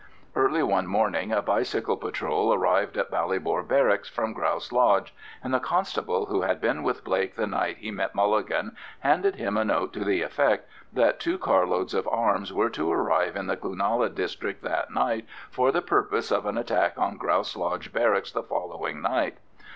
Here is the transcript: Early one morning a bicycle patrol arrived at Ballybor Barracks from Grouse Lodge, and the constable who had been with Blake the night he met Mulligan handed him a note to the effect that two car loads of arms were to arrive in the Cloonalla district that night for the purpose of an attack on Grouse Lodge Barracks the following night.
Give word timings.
Early 0.35 0.63
one 0.63 0.87
morning 0.87 1.31
a 1.31 1.43
bicycle 1.43 1.95
patrol 1.95 2.51
arrived 2.51 2.97
at 2.97 3.11
Ballybor 3.11 3.61
Barracks 3.67 4.09
from 4.09 4.33
Grouse 4.33 4.71
Lodge, 4.71 5.13
and 5.43 5.53
the 5.53 5.59
constable 5.59 6.25
who 6.25 6.41
had 6.41 6.59
been 6.59 6.81
with 6.81 7.03
Blake 7.03 7.35
the 7.35 7.45
night 7.45 7.77
he 7.77 7.91
met 7.91 8.15
Mulligan 8.15 8.75
handed 9.01 9.35
him 9.35 9.57
a 9.57 9.63
note 9.63 9.93
to 9.93 10.03
the 10.03 10.23
effect 10.23 10.67
that 10.91 11.19
two 11.19 11.37
car 11.37 11.67
loads 11.67 11.93
of 11.93 12.07
arms 12.07 12.51
were 12.51 12.71
to 12.71 12.91
arrive 12.91 13.35
in 13.35 13.45
the 13.45 13.55
Cloonalla 13.55 14.09
district 14.09 14.63
that 14.63 14.89
night 14.89 15.27
for 15.51 15.71
the 15.71 15.83
purpose 15.83 16.31
of 16.31 16.47
an 16.47 16.57
attack 16.57 16.97
on 16.97 17.15
Grouse 17.15 17.55
Lodge 17.55 17.93
Barracks 17.93 18.31
the 18.31 18.41
following 18.41 19.03
night. 19.03 19.37